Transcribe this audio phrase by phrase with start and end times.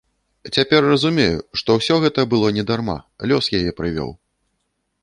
[0.55, 2.97] Цяпер разумею, што ўсё гэта было не дарма,
[3.35, 4.11] лёс яе прывёў.